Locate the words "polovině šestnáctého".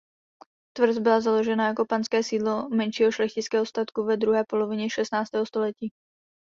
4.49-5.45